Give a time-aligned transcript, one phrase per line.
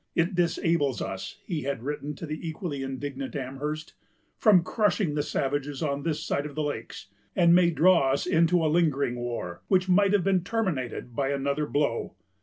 [0.15, 3.93] "It disables us," he had written to the equally indignant Amherst,
[4.35, 8.65] "from crushing the savages on this side of the lakes, and may draw us into
[8.65, 12.15] a lingering war, which might have been terminated by another blow....